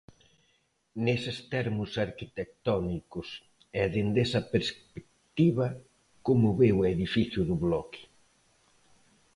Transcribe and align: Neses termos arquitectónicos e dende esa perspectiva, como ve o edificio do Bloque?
Neses 1.05 1.37
termos 1.53 1.89
arquitectónicos 2.07 3.27
e 3.81 3.83
dende 3.93 4.19
esa 4.27 4.41
perspectiva, 4.53 5.67
como 6.27 6.47
ve 6.59 6.69
o 6.79 6.87
edificio 6.93 7.41
do 7.49 7.55
Bloque? 7.65 8.01